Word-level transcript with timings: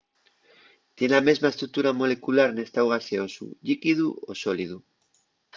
tien 0.95 1.11
la 1.13 1.19
mesma 1.27 1.47
estructura 1.53 1.93
molecular 2.01 2.47
n’estáu 2.53 2.87
gaseosu 2.93 3.45
llíquidu 3.65 4.07
o 4.31 4.31
sólidu 4.43 4.77